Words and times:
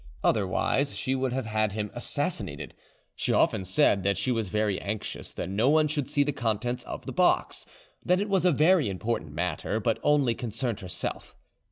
Other 0.23 0.47
wise 0.47 0.97
she 0.97 1.13
would 1.13 1.31
have 1.31 1.45
had 1.45 1.73
him 1.73 1.91
assassinated. 1.93 2.73
She 3.15 3.31
often 3.33 3.63
said 3.63 4.01
that 4.01 4.17
she 4.17 4.31
was 4.31 4.49
very 4.49 4.81
anxious 4.81 5.31
that 5.33 5.47
no 5.47 5.69
one 5.69 5.87
should 5.87 6.09
see 6.09 6.23
the 6.23 6.31
contents 6.31 6.83
of 6.85 7.05
the 7.05 7.11
box; 7.13 7.67
that 8.03 8.19
it 8.19 8.27
was 8.27 8.43
a 8.43 8.51
very 8.51 8.89
important 8.89 9.31
matter, 9.31 9.79
but 9.79 9.99
only 10.01 10.33
concerned 10.33 10.79
herself. 10.79 11.35